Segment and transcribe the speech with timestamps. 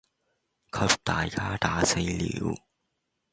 [0.71, 2.55] 給大家打死了；